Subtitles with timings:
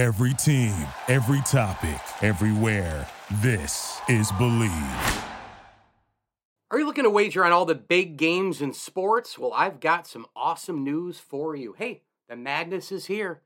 [0.00, 0.74] Every team,
[1.08, 3.06] every topic, everywhere.
[3.42, 5.24] This is Bleav.
[6.70, 9.38] Are you looking to wager on all the big games in sports?
[9.38, 11.74] Well, I've got some awesome news for you.
[11.74, 12.00] Hey,
[12.30, 13.42] the madness is here.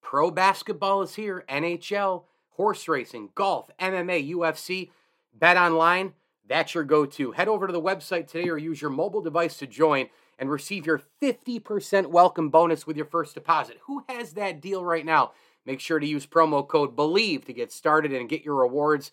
[0.00, 4.88] Pro basketball is here, NHL, horse racing, golf, MMA, UFC,
[5.34, 6.14] bet online.
[6.48, 7.32] That's your go to.
[7.32, 10.08] Head over to the website today or use your mobile device to join
[10.38, 13.76] and receive your 50% welcome bonus with your first deposit.
[13.82, 15.32] Who has that deal right now?
[15.70, 19.12] Make sure to use promo code BLEAV to get started and get your rewards.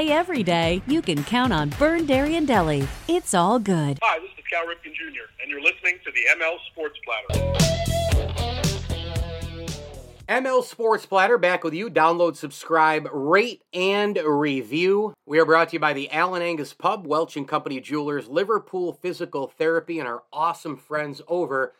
[0.09, 2.87] every day, you can count on Burn Dairy and Deli.
[3.07, 3.99] It's all good.
[4.01, 7.61] Hi, this is Cal Ripken Jr., and you're listening to the ML Sports Platter.
[10.27, 11.89] ML Sports Platter back with you.
[11.89, 15.13] Download, subscribe, rate, and review.
[15.25, 18.93] We are brought to you by the Allen Angus Pub, Welch and Company Jewelers, Liverpool
[18.93, 21.73] Physical Therapy, and our awesome friends over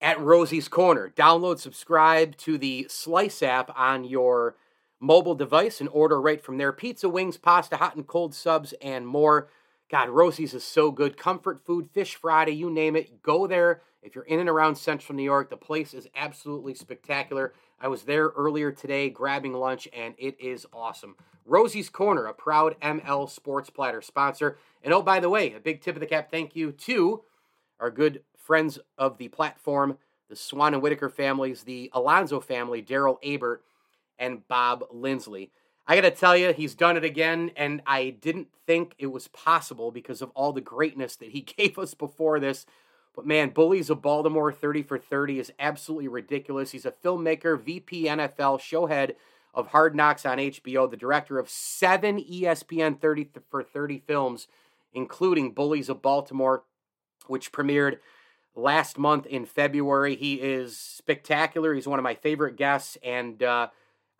[0.00, 1.12] at Rosie's Corner.
[1.16, 4.56] Download, subscribe to the Slice app on your
[5.00, 6.72] mobile device and order right from there.
[6.72, 9.48] Pizza, wings, pasta, hot and cold subs, and more.
[9.90, 11.16] God, Rosie's is so good.
[11.16, 13.22] Comfort food, fish Friday, you name it.
[13.22, 13.82] Go there.
[14.02, 17.54] If you're in and around central New York, the place is absolutely spectacular.
[17.80, 21.16] I was there earlier today grabbing lunch, and it is awesome.
[21.44, 24.58] Rosie's Corner, a proud ML Sports Platter sponsor.
[24.82, 27.22] And oh, by the way, a big tip of the cap thank you to
[27.78, 33.22] our good friends of the platform, the Swan and Whitaker families, the Alonzo family, Daryl
[33.22, 33.58] Abert,
[34.18, 35.50] and Bob Lindsley.
[35.86, 39.28] I got to tell you, he's done it again, and I didn't think it was
[39.28, 42.66] possible because of all the greatness that he gave us before this.
[43.14, 46.72] But man, Bullies of Baltimore 30 for 30 is absolutely ridiculous.
[46.72, 49.14] He's a filmmaker, VP NFL, showhead
[49.54, 54.48] of Hard Knocks on HBO, the director of seven ESPN 30 for 30 films,
[54.92, 56.64] including Bullies of Baltimore,
[57.26, 57.98] which premiered
[58.54, 60.14] last month in February.
[60.14, 61.72] He is spectacular.
[61.72, 63.68] He's one of my favorite guests, and uh,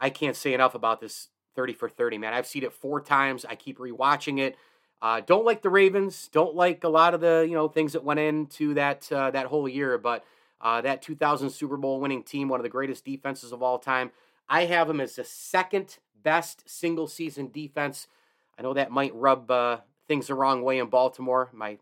[0.00, 2.34] I can't say enough about this 30 for 30, man.
[2.34, 3.44] I've seen it four times.
[3.44, 4.56] I keep rewatching it.
[5.02, 6.28] Uh, don't like the Ravens.
[6.32, 9.46] Don't like a lot of the you know things that went into that uh, that
[9.46, 9.98] whole year.
[9.98, 10.24] But
[10.60, 14.10] uh, that 2000 Super Bowl winning team, one of the greatest defenses of all time.
[14.48, 18.06] I have them as the second best single season defense.
[18.58, 21.50] I know that might rub uh, things the wrong way in Baltimore.
[21.52, 21.78] My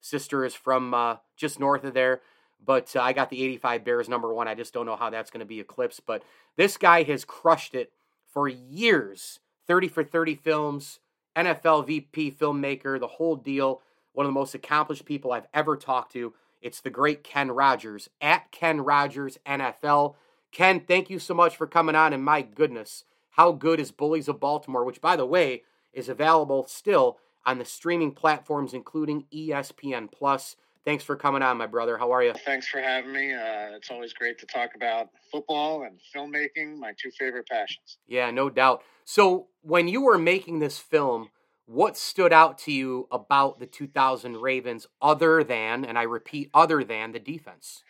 [0.00, 2.20] sister is from uh, just north of there,
[2.64, 4.48] but uh, I got the 85 Bears number one.
[4.48, 6.06] I just don't know how that's going to be eclipsed.
[6.06, 6.22] But
[6.56, 7.92] this guy has crushed it
[8.32, 10.98] for years 30 for 30 films,
[11.36, 13.80] NFL VP filmmaker, the whole deal.
[14.12, 16.34] One of the most accomplished people I've ever talked to.
[16.60, 20.14] It's the great Ken Rodgers at Ken Rodgers NFL.
[20.52, 22.12] Ken, thank you so much for coming on.
[22.12, 25.62] And my goodness, how good is Bullies of Baltimore, which, by the way,
[25.92, 30.56] is available still on the streaming platforms, including ESPN Plus.
[30.84, 31.96] Thanks for coming on, my brother.
[31.96, 32.32] How are you?
[32.44, 33.32] Thanks for having me.
[33.32, 37.98] Uh, it's always great to talk about football and filmmaking, my two favorite passions.
[38.08, 38.82] Yeah, no doubt.
[39.04, 41.30] So, when you were making this film,
[41.66, 46.82] what stood out to you about the 2000 Ravens other than, and I repeat, other
[46.82, 47.84] than the defense?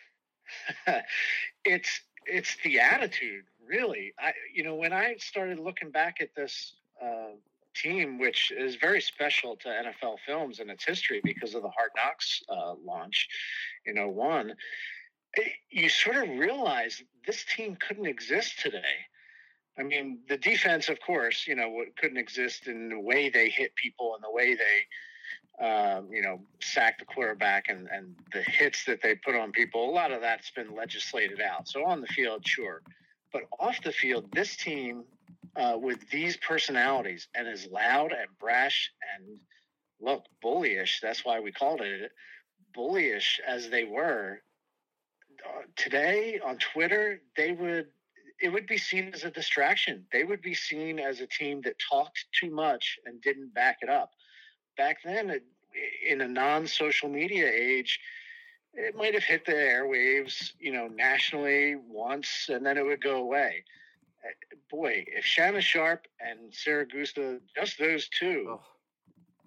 [1.65, 4.13] it's it's the attitude, really.
[4.19, 7.31] I you know when I started looking back at this uh,
[7.73, 11.91] team, which is very special to NFL films and its history because of the Hard
[11.95, 13.27] Knocks uh, launch
[13.85, 14.53] in 01,
[15.37, 19.07] eh, you sort of realize this team couldn't exist today.
[19.77, 23.75] I mean, the defense, of course, you know, couldn't exist in the way they hit
[23.75, 28.85] people and the way they, um, you know, sack the quarterback and, and the hits
[28.85, 29.89] that they put on people.
[29.89, 31.67] A lot of that's been legislated out.
[31.67, 32.83] So on the field, sure.
[33.31, 35.05] But off the field, this team
[35.55, 39.37] uh, with these personalities and as loud and brash and
[40.01, 42.11] look bullyish, that's why we called it
[42.75, 44.41] bullyish as they were.
[45.45, 47.87] Uh, today on Twitter, they would
[48.41, 50.05] it would be seen as a distraction.
[50.11, 53.89] They would be seen as a team that talked too much and didn't back it
[53.89, 54.11] up.
[54.75, 55.39] Back then,
[56.05, 57.99] in a non-social media age,
[58.73, 63.17] it might have hit the airwaves, you know, nationally once, and then it would go
[63.17, 63.63] away.
[64.69, 68.61] Boy, if Shannon Sharpe and Siragusa, just those two, Oh.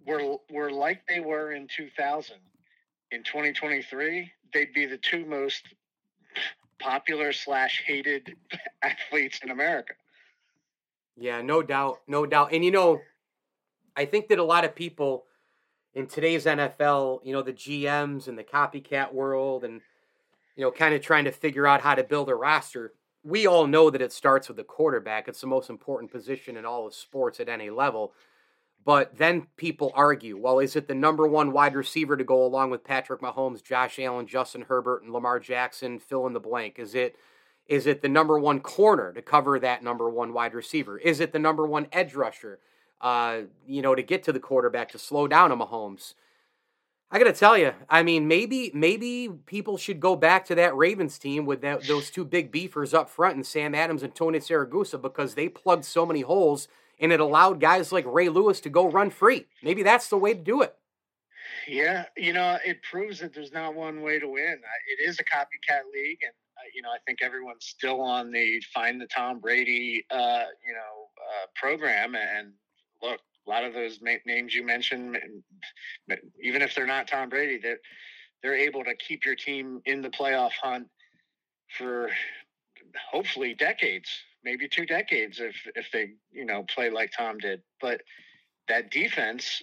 [0.07, 2.37] were were like they were in 2000,
[3.11, 5.63] in 2023, they'd be the two most
[6.79, 8.37] popular slash hated
[8.83, 9.95] athletes in America.
[11.17, 12.53] Yeah, no doubt, no doubt.
[12.53, 13.01] And you know,
[13.97, 15.25] I think that a lot of people
[15.95, 19.81] in today's NFL, you know, the GMs and the copycat world and
[20.57, 22.93] you know, kind of trying to figure out how to build a roster.
[23.27, 25.27] We all know that it starts with the quarterback.
[25.27, 28.13] It's the most important position in all of sports at any level.
[28.85, 32.71] But then people argue, well, is it the number one wide receiver to go along
[32.71, 35.99] with Patrick Mahomes, Josh Allen, Justin Herbert, and Lamar Jackson?
[35.99, 36.79] Fill in the blank.
[36.79, 37.17] Is it
[37.67, 40.99] is it the number one corner to cover that number one wide receiver?
[40.99, 42.61] Is it the number one edge rusher?
[43.01, 46.15] Uh, you know, to get to the quarterback to slow down a Mahomes.
[47.11, 50.77] I got to tell you, I mean, maybe maybe people should go back to that
[50.77, 54.41] Ravens team with that, those two big beefers up front and Sam Adams and Tony
[54.41, 56.67] Siragusa because they plugged so many holes
[56.99, 59.47] and it allowed guys like Ray Lewis to go run free.
[59.63, 60.75] Maybe that's the way to do it.
[61.69, 64.61] Yeah, you know, it proves that there's not one way to win.
[64.99, 68.61] It is a copycat league, and uh, you know, I think everyone's still on the
[68.73, 72.15] find the Tom Brady, uh, you know, uh, program.
[72.15, 72.53] And
[73.03, 75.19] look, a lot of those names you mentioned,
[76.43, 77.79] even if they're not Tom Brady, they're
[78.43, 80.89] they're able to keep your team in the playoff hunt
[81.77, 82.11] for
[83.11, 84.09] hopefully decades,
[84.45, 87.63] maybe two decades, if if they you know play like Tom did.
[87.81, 88.03] But
[88.69, 89.63] that defense,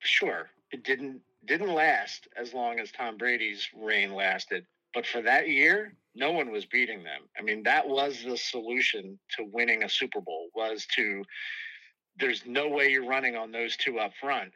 [0.00, 4.66] sure, it didn't didn't last as long as Tom Brady's reign lasted.
[4.92, 7.22] But for that year, no one was beating them.
[7.38, 11.22] I mean, that was the solution to winning a Super Bowl was to
[12.18, 14.52] there's no way you're running on those two up front.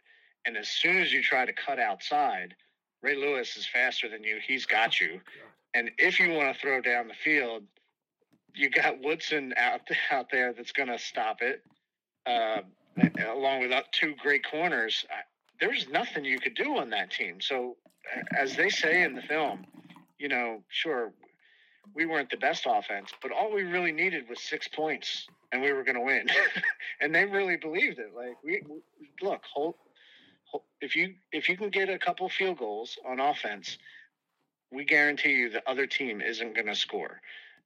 [0.46, 2.54] And as soon as you try to cut outside,
[3.02, 4.38] Ray Lewis is faster than you.
[4.46, 5.20] He's got you.
[5.72, 7.62] And if you want to throw down the field,
[8.56, 11.62] you got Woodson out out there that's going to stop it,
[12.26, 12.62] uh,
[13.32, 15.06] along with two great corners.
[15.60, 17.40] There's nothing you could do on that team.
[17.40, 17.76] So,
[18.36, 19.64] as they say in the film,
[20.18, 21.12] you know, sure,
[21.94, 25.72] we weren't the best offense, but all we really needed was six points and we
[25.72, 26.26] were going to win.
[27.00, 28.12] and they really believed it.
[28.14, 29.74] Like we, we look, hold,
[30.44, 33.78] hold, if you if you can get a couple field goals on offense,
[34.70, 37.20] we guarantee you the other team isn't going to score.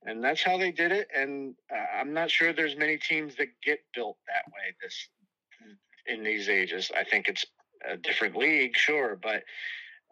[0.07, 1.09] And that's how they did it.
[1.17, 5.09] And uh, I'm not sure there's many teams that get built that way this
[6.07, 6.91] in these ages.
[6.95, 7.47] I think it's
[7.89, 9.45] a different league, sure, but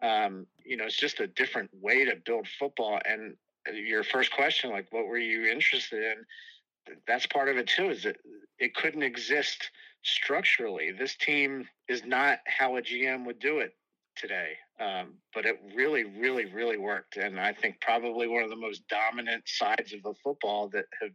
[0.01, 2.99] um, you know, it's just a different way to build football.
[3.05, 3.35] And
[3.73, 6.25] your first question, like, what were you interested in?
[7.07, 7.89] That's part of it too.
[7.89, 8.17] Is that
[8.59, 9.69] it couldn't exist
[10.03, 10.91] structurally.
[10.91, 13.73] This team is not how a GM would do it
[14.15, 14.53] today.
[14.79, 18.87] Um, but it really, really, really worked, and I think probably one of the most
[18.87, 21.11] dominant sides of the football that have,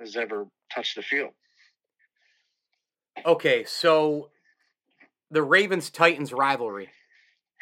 [0.00, 1.30] has ever touched the field.
[3.24, 4.30] Okay, so
[5.30, 6.90] the Ravens Titans rivalry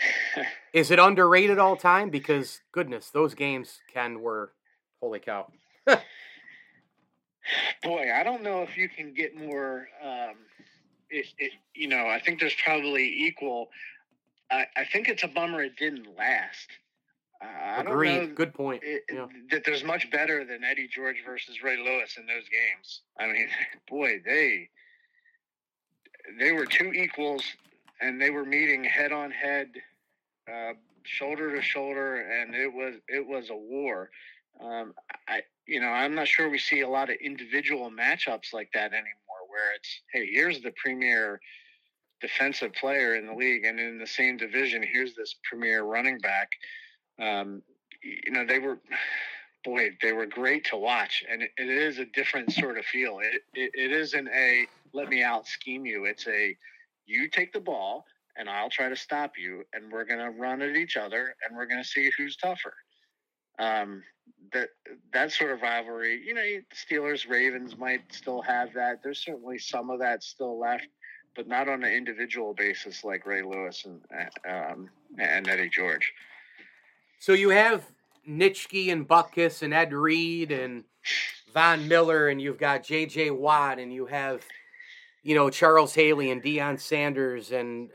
[0.73, 2.11] is it underrated all time?
[2.11, 4.53] Because goodness, those games Ken were
[5.00, 5.50] holy cow.
[7.82, 9.88] Boy, I don't know if you can get more.
[10.02, 10.37] Um,
[11.08, 13.70] it, it, you know, I think there's probably equal.
[14.50, 16.69] I, I think it's a bummer it didn't last.
[17.43, 18.35] Uh, Agreed.
[18.35, 18.82] Good point.
[18.85, 19.26] It, yeah.
[19.50, 23.00] That there's much better than Eddie George versus Ray Lewis in those games.
[23.19, 23.49] I mean,
[23.88, 24.69] boy, they
[26.38, 27.43] they were two equals,
[28.00, 29.70] and they were meeting head on head,
[30.52, 34.11] uh, shoulder to shoulder, and it was it was a war.
[34.62, 34.94] Um,
[35.26, 38.93] I you know, I'm not sure we see a lot of individual matchups like that
[38.93, 41.40] anymore, where it's, hey, here's the premier
[42.21, 46.50] defensive player in the league, and in the same division, here's this premier running back.
[47.21, 47.62] Um,
[48.02, 48.79] you know, they were,
[49.64, 53.19] boy, they were great to watch, and it, it is a different sort of feel.
[53.21, 56.05] It, it, it isn't a let me out scheme you.
[56.05, 56.57] It's a
[57.07, 60.62] you take the ball, and I'll try to stop you, and we're going to run
[60.62, 62.75] at each other, and we're going to see who's tougher.
[63.61, 64.02] Um,
[64.52, 64.71] that
[65.12, 66.43] that sort of rivalry, you know,
[66.75, 69.02] Steelers Ravens might still have that.
[69.02, 70.88] There's certainly some of that still left,
[71.37, 74.00] but not on an individual basis like Ray Lewis and
[74.49, 76.12] um, and Eddie George.
[77.19, 77.85] So you have
[78.29, 80.85] Nitschke and Butkus and Ed Reed and
[81.52, 83.31] Von Miller, and you've got J.J.
[83.31, 84.43] Watt, and you have
[85.23, 87.90] you know Charles Haley and Deion Sanders and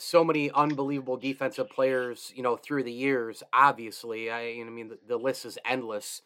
[0.00, 3.42] so many unbelievable defensive players, you know, through the years.
[3.52, 6.22] Obviously, I, I mean, the, the list is endless.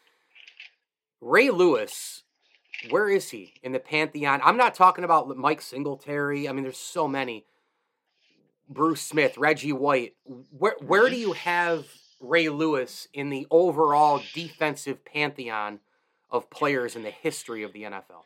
[1.21, 2.23] Ray Lewis,
[2.89, 4.41] where is he in the pantheon?
[4.43, 6.47] I'm not talking about Mike Singletary.
[6.47, 7.45] I mean, there's so many.
[8.67, 10.15] Bruce Smith, Reggie White.
[10.49, 11.49] Where where do you mm-hmm.
[11.49, 11.85] have
[12.19, 15.79] Ray Lewis in the overall defensive pantheon
[16.31, 18.23] of players in the history of the NFL?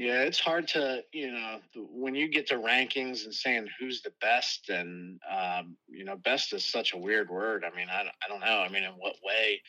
[0.00, 4.14] Yeah, it's hard to, you know, when you get to rankings and saying who's the
[4.22, 7.66] best, and, um, you know, best is such a weird word.
[7.70, 8.60] I mean, I, I don't know.
[8.60, 9.60] I mean, in what way?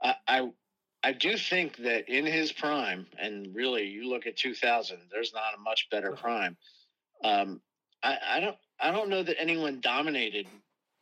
[0.00, 0.50] I, I,
[1.02, 5.56] I do think that in his prime, and really, you look at 2000, there's not
[5.56, 6.56] a much better prime.
[7.24, 7.60] Um,
[8.00, 10.46] I, I don't, I don't know that anyone dominated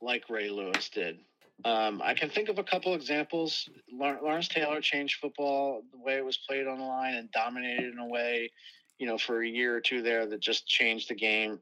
[0.01, 1.19] like Ray Lewis did.
[1.65, 3.69] Um, I can think of a couple examples.
[3.91, 7.99] Lawrence Taylor changed football the way it was played on the line and dominated in
[7.99, 8.51] a way,
[8.99, 11.59] you know, for a year or two there that just changed the game.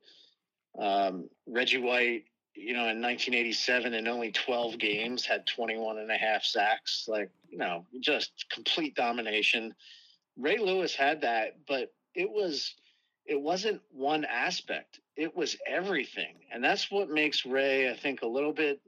[0.79, 2.25] Um, Reggie White,
[2.55, 7.07] you know, in 1987 in only 12 games had 21 and a half sacks.
[7.07, 9.75] Like, you know, just complete domination.
[10.37, 12.75] Ray Lewis had that, but it was
[13.27, 15.01] it wasn't one aspect.
[15.17, 16.35] It was everything.
[16.53, 18.81] And that's what makes Ray, I think, a little bit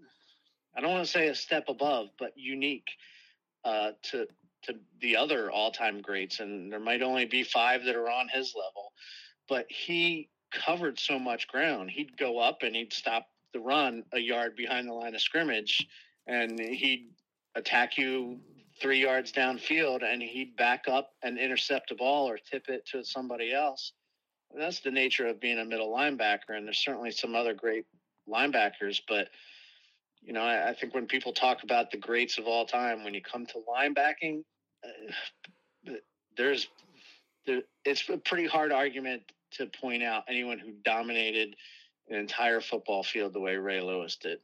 [0.77, 2.89] I don't want to say a step above, but unique
[3.65, 4.27] uh, to
[4.65, 6.41] to the other all time greats.
[6.41, 8.93] And there might only be five that are on his level,
[9.49, 11.91] but he covered so much ground.
[11.91, 15.87] He'd go up and he'd stop the run a yard behind the line of scrimmage,
[16.27, 17.11] and he'd
[17.55, 18.41] attack you
[18.81, 23.03] three yards downfield, and he'd back up and intercept a ball or tip it to
[23.03, 23.93] somebody else.
[24.53, 26.51] And that's the nature of being a middle linebacker.
[26.51, 27.87] And there's certainly some other great
[28.29, 29.29] linebackers, but
[30.27, 33.15] you know, I, I, think when people talk about the greats of all time, when
[33.15, 34.43] you come to linebacking,
[34.85, 35.93] uh,
[36.37, 36.69] there's
[37.47, 41.55] there, it's a pretty hard argument to point out anyone who dominated
[42.09, 44.39] an entire football field the way Ray Lewis did.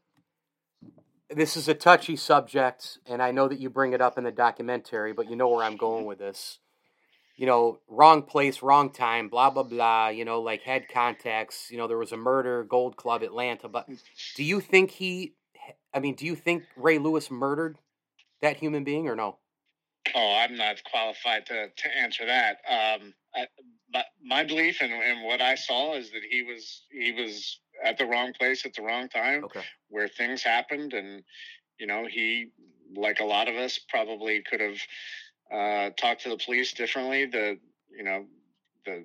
[1.28, 4.30] This is a touchy subject, and I know that you bring it up in the
[4.30, 6.58] documentary, but you know where I'm going with this.
[7.36, 11.70] You know, wrong place, wrong time, blah, blah, blah, you know, like head contacts.
[11.70, 13.68] You know, there was a murder, Gold Club, Atlanta.
[13.68, 13.88] But
[14.36, 15.34] do you think he
[15.94, 17.78] I mean, do you think Ray Lewis murdered
[18.40, 19.38] that human being or no?
[20.14, 22.58] Oh, I'm not qualified to, to answer that.
[22.68, 23.46] Um, I,
[23.92, 27.98] but my belief and, and what I saw is that he was he was at
[27.98, 29.62] the wrong place at the wrong time, okay.
[29.88, 31.22] where things happened, and
[31.78, 32.48] you know he,
[32.94, 34.78] like a lot of us, probably could have
[35.52, 37.26] uh, talked to the police differently.
[37.26, 37.58] The
[37.96, 38.24] you know
[38.84, 39.04] the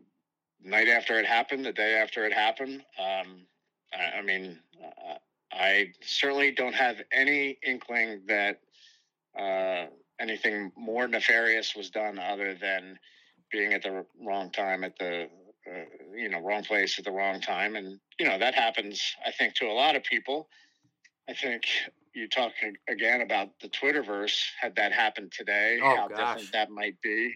[0.64, 2.84] night after it happened, the day after it happened.
[3.00, 3.46] Um,
[3.94, 5.16] I, I mean, uh,
[5.58, 8.60] I certainly don't have any inkling that
[9.38, 9.88] uh,
[10.20, 12.98] anything more nefarious was done other than
[13.52, 15.30] being at the wrong time at the
[15.70, 15.86] uh,
[16.16, 17.76] you know wrong place at the wrong time.
[17.76, 20.48] And you know that happens i think to a lot of people.
[21.30, 21.64] I think
[22.14, 22.54] you talk
[22.88, 24.40] again about the twitterverse.
[24.60, 26.18] Had that happened today oh, how gosh.
[26.18, 27.34] different that might be.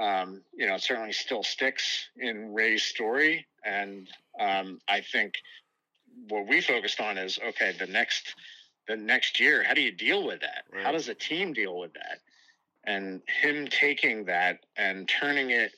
[0.00, 3.46] Um, you know it certainly still sticks in ray's story.
[3.64, 4.08] And
[4.38, 5.34] um, i think
[6.28, 8.34] what we focused on is okay, the next
[8.88, 10.64] the next year, how do you deal with that?
[10.72, 10.84] Right.
[10.84, 12.20] How does a team deal with that?
[12.84, 15.72] And him taking that and turning it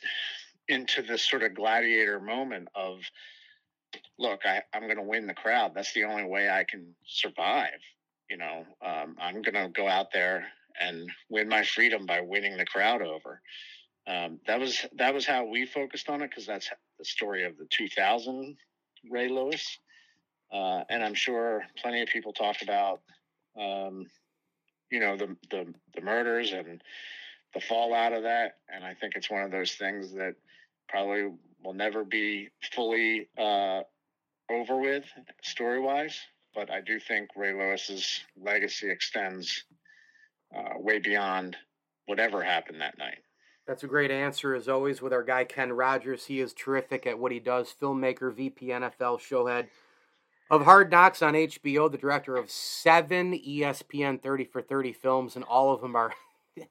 [0.69, 3.01] into this sort of gladiator moment of
[4.19, 5.73] look, I, I'm going to win the crowd.
[5.75, 7.81] That's the only way I can survive.
[8.29, 10.47] You know, um, I'm going to go out there
[10.79, 13.41] and win my freedom by winning the crowd over.
[14.07, 17.57] Um, that was that was how we focused on it because that's the story of
[17.59, 18.57] the 2000
[19.11, 19.79] Ray Lewis.
[20.53, 23.01] Uh, and I'm sure plenty of people talk about,
[23.61, 24.07] um,
[24.91, 26.83] you know, the, the, the murders and
[27.55, 28.57] the fallout of that.
[28.69, 30.35] And I think it's one of those things that
[30.89, 33.83] probably will never be fully uh,
[34.51, 35.05] over with
[35.43, 36.19] story wise.
[36.55, 39.65] But I do think Ray Lewis's legacy extends
[40.57, 41.57] uh, way beyond
[42.07, 43.19] whatever happened that night.
[43.67, 46.25] That's a great answer, as always, with our guy Ken Rodgers.
[46.25, 47.75] He is terrific at what he does.
[47.81, 49.69] Filmmaker, VP, NFL showhead
[50.51, 55.45] of Hard Knocks on HBO, the director of seven ESPN 30 for 30 films, and
[55.45, 56.15] all of them are.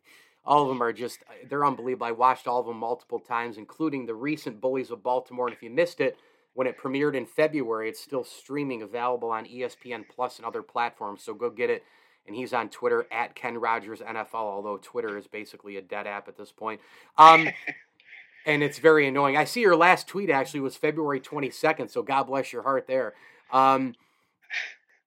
[0.48, 1.20] all of them are just
[1.50, 2.08] they're unbelievable.
[2.08, 5.48] I watched all of them multiple times, including the recent Bullies of Baltimore.
[5.48, 6.18] And if you missed it
[6.54, 11.22] when it premiered in February, it's still streaming available on ESPN Plus and other platforms.
[11.22, 11.84] So go get it.
[12.26, 16.28] And he's on Twitter at Ken Rodgers NFL, although Twitter is basically a dead app
[16.28, 16.82] at this point.
[17.18, 17.50] Um,
[18.46, 19.38] and it's very annoying.
[19.38, 23.14] I see your last tweet actually was February 22nd, so God bless your heart there.
[23.52, 23.96] Um,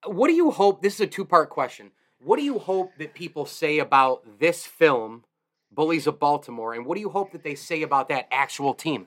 [0.04, 0.82] what do you hope?
[0.82, 1.90] This is a two part question.
[2.22, 5.24] What do you hope that people say about this film,
[5.70, 9.06] Bullies of Baltimore, and what do you hope that they say about that actual team?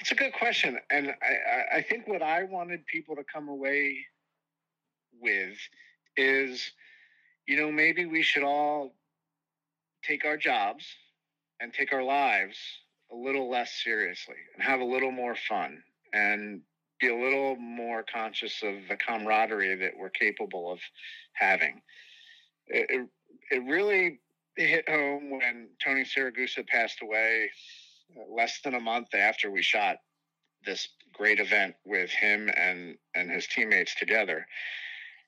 [0.00, 4.06] It's a good question, and I, I think what I wanted people to come away
[5.20, 5.58] with
[6.16, 6.70] is,
[7.46, 8.94] you know, maybe we should all
[10.04, 10.86] take our jobs
[11.60, 12.56] and take our lives
[13.10, 15.82] a little less seriously and have a little more fun
[16.16, 16.62] and
[17.00, 20.78] be a little more conscious of the camaraderie that we're capable of
[21.34, 21.82] having.
[22.68, 23.08] It,
[23.50, 24.20] it, really
[24.56, 27.50] hit home when Tony Siragusa passed away
[28.16, 29.98] uh, less than a month after we shot
[30.64, 34.46] this great event with him and, and his teammates together.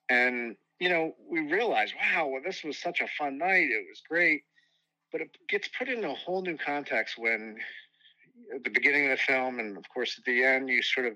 [0.09, 3.68] And you know, we realized, wow, well, this was such a fun night.
[3.71, 4.42] It was great.
[5.11, 7.57] But it gets put in a whole new context when
[8.54, 11.14] at the beginning of the film and of course at the end you sort of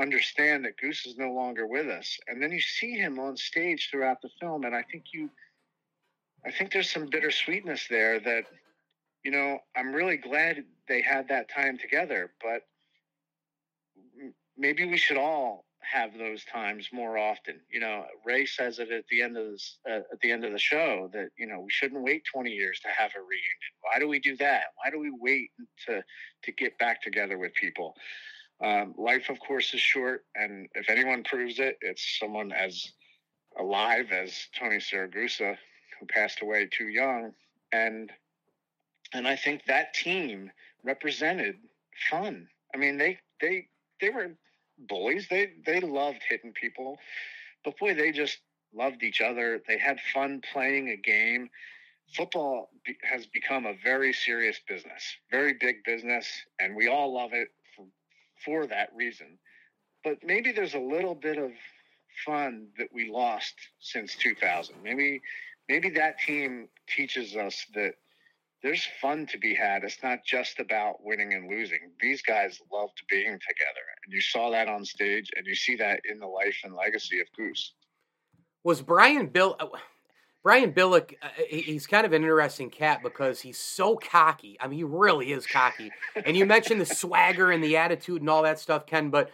[0.00, 2.18] understand that Goose is no longer with us.
[2.28, 5.30] And then you see him on stage throughout the film and I think you
[6.46, 8.44] I think there's some bittersweetness there that
[9.24, 12.62] you know, I'm really glad they had that time together, but
[14.56, 17.60] maybe we should all have those times more often.
[17.70, 20.52] You know, Ray says it at the end of this uh, at the end of
[20.52, 23.72] the show that you know we shouldn't wait 20 years to have a reunion.
[23.82, 24.64] Why do we do that?
[24.76, 25.50] Why do we wait
[25.86, 26.02] to
[26.42, 27.94] to get back together with people?
[28.60, 32.92] Um, life, of course, is short, and if anyone proves it, it's someone as
[33.58, 35.56] alive as Tony Siragusa,
[35.98, 37.32] who passed away too young,
[37.72, 38.10] and
[39.12, 40.50] and I think that team
[40.82, 41.56] represented
[42.10, 42.48] fun.
[42.74, 43.68] I mean, they they
[44.00, 44.32] they were
[44.78, 45.26] bullies.
[45.28, 46.98] They they loved hitting people,
[47.64, 48.38] but boy, they just
[48.74, 49.60] loved each other.
[49.66, 51.50] They had fun playing a game.
[52.14, 56.26] Football be, has become a very serious business, very big business,
[56.58, 57.84] and we all love it for,
[58.44, 59.38] for that reason.
[60.04, 61.50] But maybe there's a little bit of
[62.24, 64.76] fun that we lost since 2000.
[64.82, 65.20] Maybe
[65.68, 67.94] maybe that team teaches us that
[68.62, 69.84] there's fun to be had.
[69.84, 71.78] It's not just about winning and losing.
[72.00, 73.84] These guys loved being together.
[74.04, 77.20] And you saw that on stage and you see that in the life and legacy
[77.20, 77.74] of Goose.
[78.64, 79.66] Was Brian Bill uh,
[80.42, 84.56] Brian Billick uh, he's kind of an interesting cat because he's so cocky.
[84.60, 85.92] I mean he really is cocky.
[86.24, 89.30] And you mentioned the swagger and the attitude and all that stuff Ken, but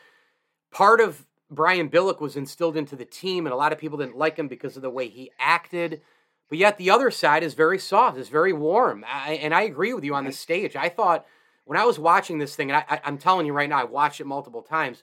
[0.70, 4.18] part of Brian Billick was instilled into the team and a lot of people didn't
[4.18, 6.02] like him because of the way he acted
[6.48, 9.04] but yet the other side is very soft, it's very warm.
[9.06, 10.76] I, and I agree with you on the stage.
[10.76, 11.26] I thought
[11.64, 14.20] when I was watching this thing, and I, am telling you right now, I watched
[14.20, 15.02] it multiple times.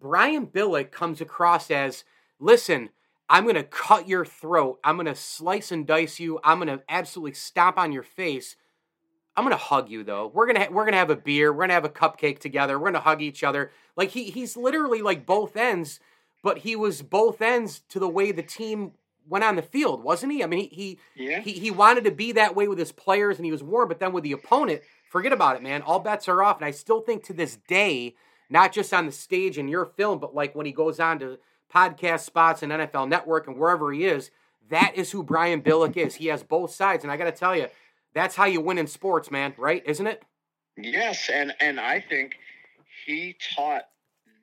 [0.00, 2.04] Brian Billick comes across as,
[2.38, 2.90] listen,
[3.28, 4.78] I'm going to cut your throat.
[4.82, 6.40] I'm going to slice and dice you.
[6.42, 8.56] I'm going to absolutely stomp on your face.
[9.36, 10.30] I'm going to hug you though.
[10.34, 11.52] We're going to ha- we're going to have a beer.
[11.52, 12.76] We're going to have a cupcake together.
[12.76, 13.70] We're going to hug each other.
[13.96, 16.00] Like he he's literally like both ends,
[16.42, 18.92] but he was both ends to the way the team
[19.28, 20.42] went on the field, wasn't he?
[20.42, 21.40] I mean, he he, yeah.
[21.40, 23.88] he he wanted to be that way with his players, and he was warm.
[23.88, 25.82] But then with the opponent, forget about it, man.
[25.82, 26.56] All bets are off.
[26.56, 28.14] And I still think to this day,
[28.50, 31.38] not just on the stage in your film, but like when he goes on to
[31.72, 34.30] podcast spots and NFL Network and wherever he is,
[34.70, 36.16] that is who Brian Billick is.
[36.16, 37.68] He has both sides, and I got to tell you,
[38.14, 39.54] that's how you win in sports, man.
[39.56, 39.82] Right?
[39.86, 40.22] Isn't it?
[40.76, 42.36] Yes, and and I think
[43.06, 43.84] he taught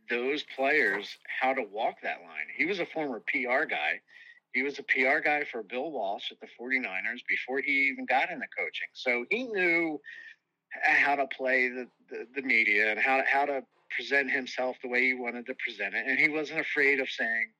[0.10, 2.48] those players how to walk that line.
[2.56, 4.02] He was a former PR guy
[4.56, 8.32] he was a PR guy for Bill Walsh at the 49ers before he even got
[8.32, 8.88] into coaching.
[8.94, 10.00] So he knew
[10.82, 13.64] how to play the, the, the, media and how, how to
[13.94, 16.06] present himself the way he wanted to present it.
[16.08, 17.52] And he wasn't afraid of saying,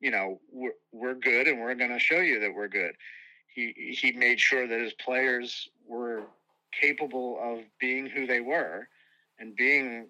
[0.00, 2.92] you know, we're, we're good and we're going to show you that we're good.
[3.54, 6.24] He, he made sure that his players were
[6.78, 8.86] capable of being who they were
[9.38, 10.08] and being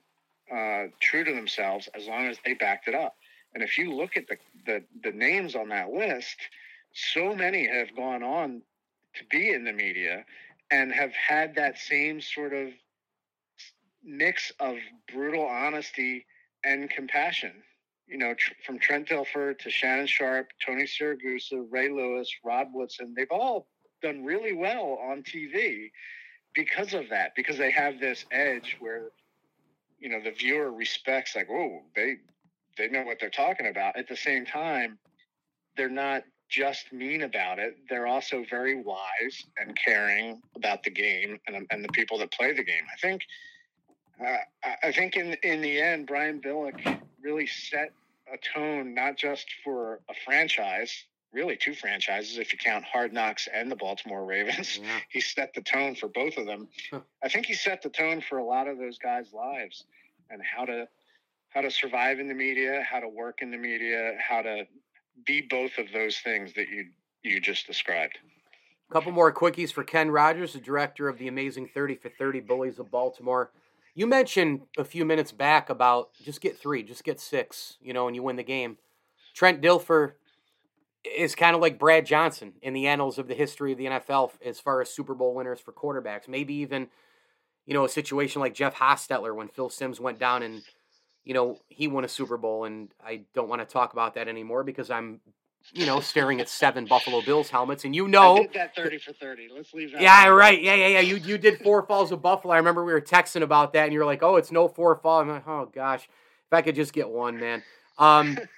[0.53, 3.15] uh, true to themselves as long as they backed it up.
[3.55, 4.37] And if you look at the,
[4.67, 6.37] the, the names on that list,
[6.93, 8.63] so many have gone on
[9.15, 10.25] to be in the media
[10.71, 12.69] and have had that same sort of
[14.03, 14.77] mix of
[15.13, 16.27] brutal honesty
[16.65, 17.53] and compassion.
[18.07, 23.15] You know, tr- from Trent Dilfer to Shannon Sharpe, Tony Siragusa, Ray Lewis, Rod Woodson,
[23.17, 23.69] they've all
[24.03, 25.91] done really well on TV
[26.55, 29.11] because of that, because they have this edge where,
[29.99, 32.17] you know, the viewer respects, like, oh, they
[32.77, 33.97] they know what they're talking about.
[33.97, 34.99] At the same time,
[35.77, 37.77] they're not just mean about it.
[37.89, 42.53] They're also very wise and caring about the game and, and the people that play
[42.53, 42.85] the game.
[42.93, 43.23] I think
[44.25, 44.37] uh,
[44.83, 47.93] I think in in the end, Brian Billick really set
[48.33, 53.49] a tone not just for a franchise, really two franchises if you count Hard Knocks
[53.53, 54.79] and the Baltimore Ravens.
[54.83, 55.01] Yeah.
[55.09, 56.69] he set the tone for both of them.
[57.23, 59.85] I think he set the tone for a lot of those guys' lives
[60.31, 60.89] and how to
[61.55, 64.65] how to survive in the media, how to work in the media, how to
[65.25, 66.87] be both of those things that you
[67.23, 68.19] you just described.
[68.91, 72.41] A couple more quickies for Ken Rodgers, the director of the amazing 30 for 30
[72.41, 73.51] Bullies of Baltimore.
[73.95, 78.09] You mentioned a few minutes back about just get three, just get six, you know,
[78.09, 78.77] and you win the game.
[79.33, 80.13] Trent Dilfer
[81.17, 84.33] is kind of like Brad Johnson in the annals of the history of the NFL
[84.45, 86.29] as far as Super Bowl winners for quarterbacks.
[86.29, 86.89] Maybe even,
[87.67, 90.63] you know, a situation like Jeff Hostetler when Phil Simms went down and
[91.25, 94.29] you know, he won a Super Bowl, and I don't want to talk about that
[94.29, 95.21] anymore because I'm,
[95.73, 98.99] you know, staring at seven Buffalo Bills helmets, and you know, I did that thirty
[98.99, 99.49] for thirty.
[99.55, 100.01] Let's leave that.
[100.01, 100.61] Yeah, right.
[100.61, 101.01] Yeah, yeah, yeah.
[101.01, 102.55] You you did four falls of Buffalo.
[102.55, 105.21] I remember we were texting about that, and you're like, "Oh, it's no four fall."
[105.21, 107.63] I'm like, "Oh gosh, if I could just get one, man."
[107.99, 108.39] Um,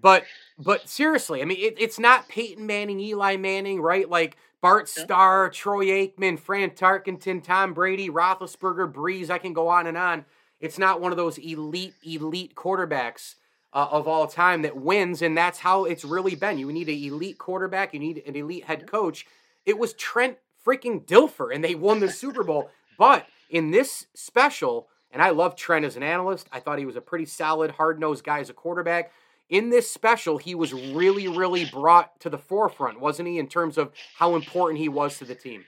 [0.00, 0.24] But
[0.58, 4.08] but seriously, I mean, it, it's not Peyton Manning, Eli Manning, right?
[4.08, 9.30] Like Bart Starr, Troy Aikman, Fran Tarkenton, Tom Brady, Roethlisberger, Brees.
[9.30, 10.24] I can go on and on.
[10.60, 13.34] It's not one of those elite elite quarterbacks
[13.72, 16.58] uh, of all time that wins, and that's how it's really been.
[16.58, 17.92] You need an elite quarterback.
[17.92, 19.26] You need an elite head coach.
[19.66, 22.70] It was Trent freaking Dilfer, and they won the Super Bowl.
[22.98, 26.48] But in this special, and I love Trent as an analyst.
[26.52, 29.12] I thought he was a pretty solid, hard nosed guy as a quarterback.
[29.50, 33.76] In this special, he was really, really brought to the forefront, wasn't he, in terms
[33.76, 35.64] of how important he was to the team?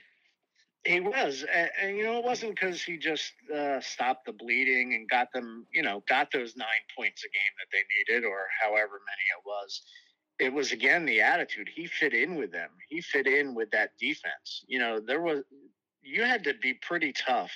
[0.87, 4.93] He was, and, and you know, it wasn't because he just uh, stopped the bleeding
[4.93, 8.47] and got them, you know, got those nine points a game that they needed, or
[8.61, 9.81] however many it was.
[10.39, 11.69] It was again the attitude.
[11.73, 12.69] He fit in with them.
[12.87, 14.63] He fit in with that defense.
[14.67, 15.43] You know, there was
[16.01, 17.51] you had to be pretty tough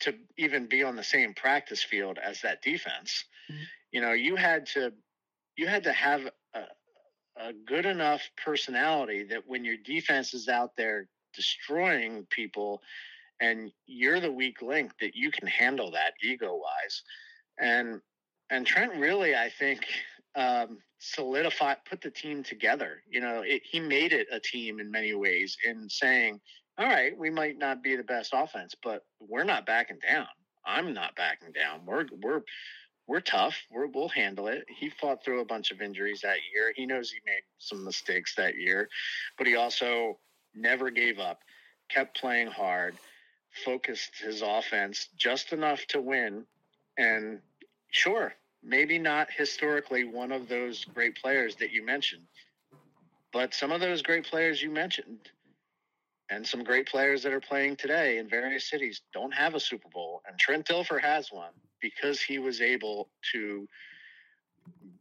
[0.00, 3.24] to even be on the same practice field as that defense.
[3.50, 3.62] Mm-hmm.
[3.92, 4.92] You know, you had to
[5.56, 6.60] you had to have a,
[7.36, 12.82] a good enough personality that when your defense is out there destroying people
[13.40, 17.02] and you're the weak link that you can handle that ego wise
[17.58, 18.00] and
[18.50, 19.86] and trent really i think
[20.34, 24.90] um solidified put the team together you know it, he made it a team in
[24.90, 26.40] many ways in saying
[26.78, 30.26] all right we might not be the best offense but we're not backing down
[30.64, 32.42] i'm not backing down we're we're
[33.06, 33.56] we're tough.
[33.70, 34.64] We're, we'll handle it.
[34.68, 36.72] He fought through a bunch of injuries that year.
[36.74, 38.88] He knows he made some mistakes that year,
[39.38, 40.18] but he also
[40.56, 41.40] never gave up,
[41.88, 42.96] kept playing hard,
[43.64, 46.44] focused his offense just enough to win.
[46.98, 47.40] And
[47.90, 52.26] sure, maybe not historically one of those great players that you mentioned,
[53.32, 55.30] but some of those great players you mentioned
[56.30, 59.88] and some great players that are playing today in various cities don't have a Super
[59.88, 60.22] Bowl.
[60.26, 63.68] And Trent Dilfer has one because he was able to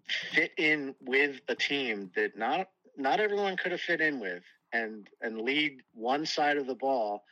[0.08, 4.44] fit in with a team that not not everyone could have fit in with
[4.76, 7.24] and and lead one side of the ball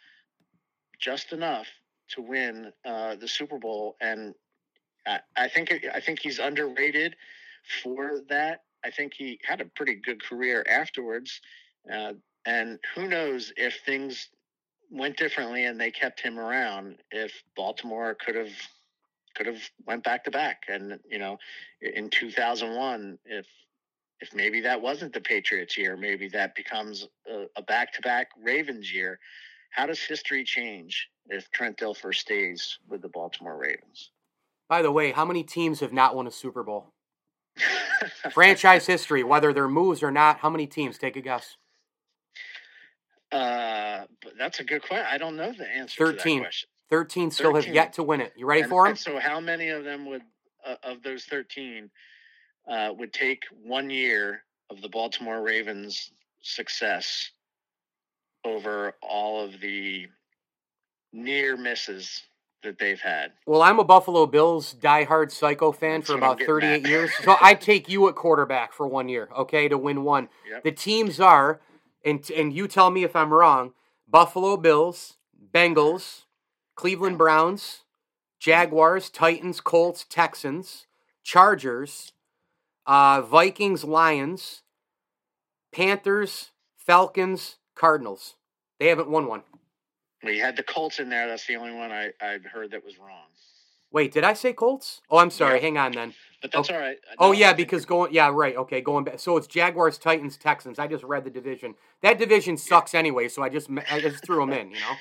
[0.99, 1.67] just enough
[2.09, 4.33] to win uh, the Super Bowl and
[5.05, 7.15] I, I think I think he's underrated
[7.83, 8.61] for that.
[8.85, 11.41] I think he had a pretty good career afterwards,
[11.91, 12.13] uh,
[12.45, 14.29] and who knows if things
[14.91, 18.53] went differently and they kept him around, if Baltimore could have
[19.35, 20.63] could have went back to back.
[20.67, 21.37] And you know,
[21.81, 23.47] in 2001, if
[24.21, 27.07] if maybe that wasn't the Patriots year, maybe that becomes
[27.55, 29.19] a back to back Ravens year.
[29.71, 34.11] How does history change if Trent Dilfer stays with the Baltimore Ravens?
[34.69, 36.93] By the way, how many teams have not won a Super Bowl?
[38.31, 40.97] Franchise history, whether they're moves or not, how many teams?
[40.97, 41.57] Take a guess.
[43.31, 44.05] Uh,
[44.37, 45.07] that's a good question.
[45.09, 46.45] I don't know the answer 13.
[46.89, 47.67] 13 still 13.
[47.67, 48.33] have yet to win it.
[48.35, 48.95] You ready and, for them?
[48.95, 50.21] So, how many of them would,
[50.65, 51.89] uh, of those 13,
[52.67, 57.29] uh, would take one year of the Baltimore Ravens' success
[58.45, 60.07] over all of the
[61.11, 62.23] near misses
[62.63, 63.33] that they've had?
[63.45, 67.11] Well, I'm a Buffalo Bills diehard psycho fan That's for about 38 years.
[67.23, 70.29] so, I take you at quarterback for one year, okay, to win one.
[70.49, 70.63] Yep.
[70.63, 71.61] The teams are,
[72.05, 73.73] and, and you tell me if I'm wrong
[74.07, 75.17] Buffalo Bills,
[75.53, 76.23] Bengals,
[76.75, 77.81] Cleveland Browns,
[78.39, 80.85] Jaguars, Titans, Colts, Texans,
[81.23, 82.11] Chargers,
[82.85, 84.63] uh, Vikings, Lions,
[85.71, 88.35] Panthers, Falcons, Cardinals.
[88.79, 89.43] They haven't won one.
[90.23, 91.27] We had the Colts in there.
[91.27, 93.27] That's the only one I, I heard that was wrong.
[93.91, 95.01] Wait, did I say Colts?
[95.09, 95.55] Oh, I'm sorry.
[95.55, 95.61] Yeah.
[95.61, 96.13] Hang on then.
[96.41, 96.97] But that's oh, all right.
[97.19, 99.19] No, oh yeah, because going yeah right okay going back.
[99.19, 100.79] So it's Jaguars, Titans, Texans.
[100.79, 101.75] I just read the division.
[102.01, 104.71] That division sucks anyway, so I just I just threw them in.
[104.71, 104.93] You know.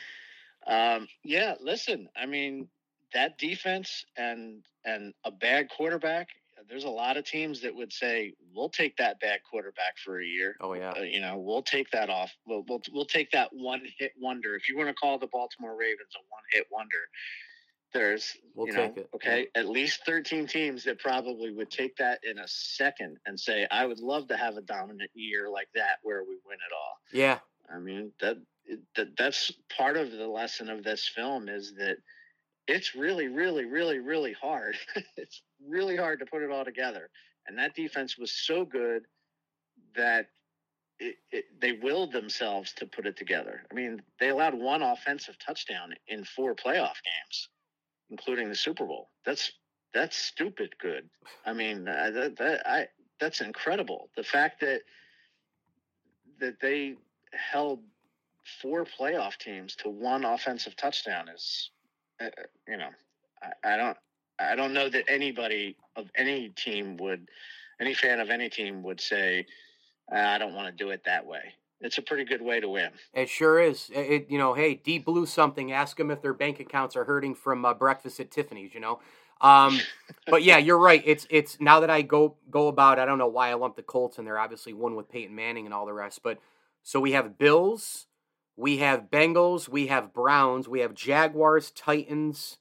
[0.65, 2.69] Um, yeah, listen, I mean
[3.15, 6.29] that defense and and a bad quarterback.
[6.69, 10.25] There's a lot of teams that would say we'll take that bad quarterback for a
[10.25, 10.57] year.
[10.61, 12.33] Oh yeah, uh, you know we'll take that off.
[12.47, 14.55] We'll, we'll we'll take that one hit wonder.
[14.55, 16.99] If you want to call the Baltimore Ravens a one hit wonder,
[17.93, 19.61] there's we'll you know okay yeah.
[19.61, 23.87] at least 13 teams that probably would take that in a second and say I
[23.87, 26.99] would love to have a dominant year like that where we win it all.
[27.13, 27.39] Yeah,
[27.73, 28.39] I mean that
[28.97, 31.97] that that's part of the lesson of this film is that
[32.73, 34.77] it's really, really, really, really hard.
[35.17, 37.11] it's really hard to put it all together.
[37.47, 39.03] And that defense was so good
[39.95, 40.29] that
[40.99, 43.63] it, it, they willed themselves to put it together.
[43.71, 47.49] I mean, they allowed one offensive touchdown in four playoff games,
[48.11, 49.11] including the Super Bowl.
[49.27, 49.53] That's
[49.93, 51.11] that's stupid good.
[51.45, 52.87] I mean, uh, that, that I
[53.21, 54.09] that's incredible.
[54.17, 54.83] The fact that
[56.41, 56.95] that they
[57.33, 57.81] held
[58.63, 61.71] four playoff teams to one offensive touchdown is,
[62.23, 62.91] uh, uh, you know,
[63.43, 63.97] I, I, don't,
[64.39, 67.29] I don't know that anybody of any team would,
[67.81, 69.47] any fan of any team would say,
[70.13, 71.55] I don't want to do it that way.
[71.83, 72.91] It's a pretty good way to win.
[73.13, 73.91] It sure is.
[73.93, 75.73] It, you know, hey, Deep Blue something.
[75.73, 78.73] Ask them if their bank accounts are hurting from uh, breakfast at Tiffany's.
[78.73, 79.01] You know,
[79.41, 79.81] um,
[80.29, 81.03] but yeah, you're right.
[81.05, 83.01] It's it's now that I go go about.
[83.01, 84.39] I don't know why I lumped the Colts in there.
[84.39, 86.23] Obviously, one with Peyton Manning and all the rest.
[86.23, 86.39] But
[86.85, 88.07] so we have Bills,
[88.63, 92.59] we have Bengals, we have Browns, we have Jaguars, Titans,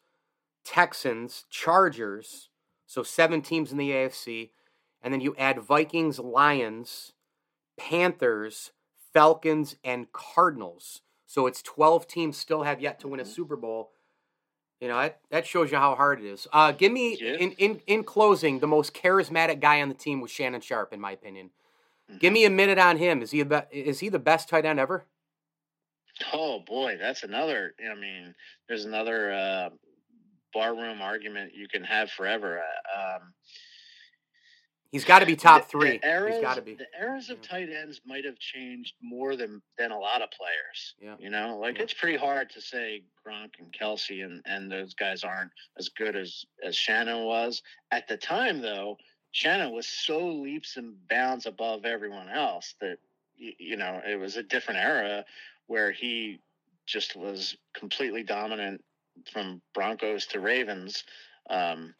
[0.65, 2.49] Texans, Chargers.
[2.87, 4.49] So seven teams in the AFC,
[5.01, 7.13] and then you add Vikings, Lions,
[7.77, 8.71] Panthers,
[9.13, 11.01] Falcons, and Cardinals.
[11.25, 13.31] So it's 12 teams still have yet to win a Mm-hmm.
[13.31, 13.91] Super Bowl.
[14.81, 16.47] You know, that, that shows you how hard it is.
[16.51, 17.35] Uh, give me, Yeah.
[17.35, 20.99] in, in, in closing, the most charismatic guy on the team was Shannon Sharpe, in
[20.99, 21.51] my opinion.
[22.09, 22.17] Mm-hmm.
[22.17, 23.21] Give me a minute on him.
[23.21, 25.05] Is he a be- is he the best tight end ever?
[26.33, 27.73] Oh boy, that's another.
[27.89, 28.35] I mean,
[28.67, 29.69] there's another uh,
[30.53, 32.61] barroom argument you can have forever.
[32.61, 33.33] Uh, Um,
[34.91, 35.99] He's got to be top three.
[35.99, 36.75] The eras, He's got to be.
[36.75, 37.49] The eras of Yeah.
[37.49, 40.95] tight ends might have changed more than than a lot of players.
[41.01, 41.15] Yeah.
[41.19, 41.83] You know, like Yeah.
[41.83, 46.15] it's pretty hard to say Gronk and Kelce and and those guys aren't as good
[46.17, 48.61] as as Shannon was at the time.
[48.61, 48.97] Though
[49.31, 52.97] Shannon was so leaps and bounds above everyone else that
[53.37, 55.23] you know it was a different era
[55.71, 56.37] where he
[56.85, 58.83] just was completely dominant
[59.31, 61.05] from Broncos to Ravens.
[61.49, 61.95] Um,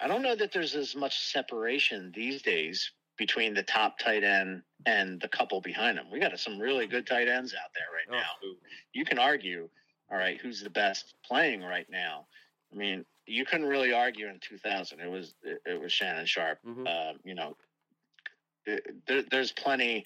[0.00, 4.62] I don't know that there's as much separation these days between the top tight end
[4.84, 6.06] and the couple behind him.
[6.12, 8.20] We got some really good tight ends out there right Oh.
[8.22, 8.54] now who
[8.92, 9.68] you can argue,
[10.08, 12.26] all right, who's the best playing right now?
[12.72, 15.00] I mean, you couldn't really argue in 2000.
[15.00, 16.60] It was it, it was Shannon Sharpe.
[16.64, 16.86] Mhm.
[16.86, 17.56] Um, you know,
[18.64, 20.04] it, there, there's plenty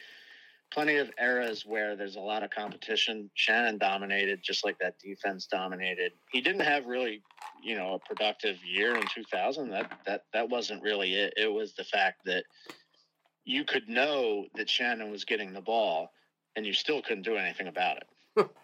[0.72, 3.30] plenty of eras where there's a lot of competition.
[3.34, 6.12] Shannon dominated just like that defense dominated.
[6.30, 7.22] He didn't have really,
[7.62, 9.70] you know, a productive year in 2000.
[9.70, 11.34] That that that wasn't really it.
[11.36, 12.44] It was the fact that
[13.44, 16.12] you could know that Shannon was getting the ball
[16.56, 18.50] and you still couldn't do anything about it.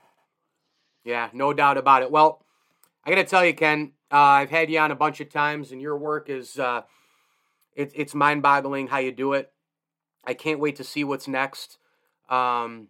[1.06, 2.10] Yeah, no doubt about it.
[2.10, 2.44] Well,
[3.04, 5.70] I got to tell you, Ken, uh, I've had you on a bunch of times,
[5.70, 6.82] and your work is uh,
[7.76, 9.52] it, it's mind boggling how you do it.
[10.24, 11.78] I can't wait to see what's next.
[12.28, 12.88] Um,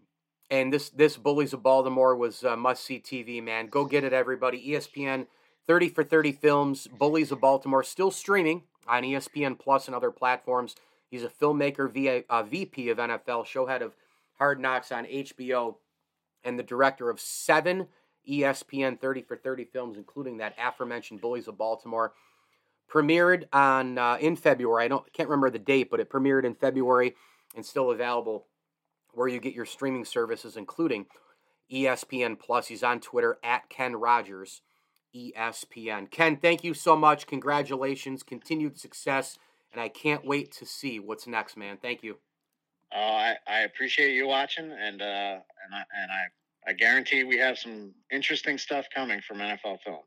[0.51, 3.67] and this this Bullies of Baltimore was uh, must see TV, man.
[3.67, 4.71] Go get it, everybody.
[4.71, 5.27] ESPN
[5.67, 6.87] 30 for 30 films.
[6.87, 10.77] Bullies of Baltimore still streaming on ESPN Plus and other platforms.
[11.11, 13.95] He's a filmmaker, via uh, VP of NFL, showhead of
[14.39, 15.77] Hard Knocks on HBO,
[16.45, 17.89] and the director of seven
[18.29, 22.13] ESPN 30 for 30 films, including that aforementioned Bullies of Baltimore.
[22.89, 24.85] Premiered on uh, in February.
[24.85, 27.17] I don't can't remember the date, but it premiered in February
[27.57, 28.47] and still available
[29.17, 31.07] where you get your streaming services, including
[31.73, 32.69] ESPN Plus.
[32.69, 34.61] He's on Twitter at Ken Rodgers,
[35.15, 36.11] ESPN.
[36.11, 37.27] Ken, thank you so much.
[37.27, 39.39] Congratulations, continued success,
[39.73, 41.79] and I can't wait to see what's next, man.
[41.81, 42.19] Thank you.
[42.95, 47.39] Uh, I, I appreciate you watching, and uh, and I and I, I guarantee we
[47.39, 50.07] have some interesting stuff coming from NFL Films.